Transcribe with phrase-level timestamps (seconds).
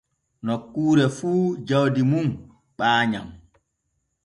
[0.45, 1.31] Nokkuure fu
[1.67, 2.27] jawdi mum
[2.77, 3.27] ɓaayam.